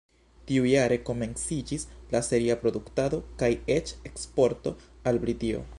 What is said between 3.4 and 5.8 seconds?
kaj eĉ eksporto al Britio.